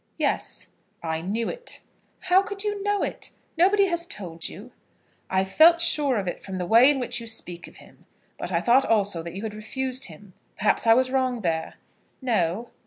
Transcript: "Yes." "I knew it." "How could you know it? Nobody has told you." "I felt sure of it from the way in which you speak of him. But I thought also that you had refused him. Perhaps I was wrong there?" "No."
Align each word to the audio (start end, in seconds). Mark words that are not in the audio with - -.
"Yes." 0.17 0.69
"I 1.03 1.21
knew 1.21 1.47
it." 1.47 1.81
"How 2.21 2.41
could 2.41 2.63
you 2.63 2.81
know 2.81 3.03
it? 3.03 3.29
Nobody 3.55 3.85
has 3.85 4.07
told 4.07 4.49
you." 4.49 4.71
"I 5.29 5.43
felt 5.43 5.79
sure 5.79 6.17
of 6.17 6.27
it 6.27 6.39
from 6.41 6.57
the 6.57 6.65
way 6.65 6.89
in 6.89 6.99
which 6.99 7.21
you 7.21 7.27
speak 7.27 7.67
of 7.67 7.75
him. 7.75 8.07
But 8.39 8.51
I 8.51 8.61
thought 8.61 8.83
also 8.83 9.21
that 9.21 9.35
you 9.35 9.43
had 9.43 9.53
refused 9.53 10.05
him. 10.05 10.33
Perhaps 10.57 10.87
I 10.87 10.95
was 10.95 11.11
wrong 11.11 11.41
there?" 11.41 11.75
"No." 12.19 12.71